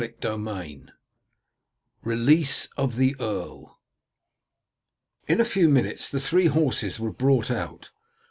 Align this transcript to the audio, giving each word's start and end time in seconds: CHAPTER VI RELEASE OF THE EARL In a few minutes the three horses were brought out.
CHAPTER 0.03 0.35
VI 0.35 0.85
RELEASE 2.03 2.69
OF 2.75 2.95
THE 2.95 3.15
EARL 3.19 3.77
In 5.27 5.39
a 5.39 5.45
few 5.45 5.69
minutes 5.69 6.09
the 6.09 6.19
three 6.19 6.47
horses 6.47 6.99
were 6.99 7.13
brought 7.13 7.51
out. 7.51 7.91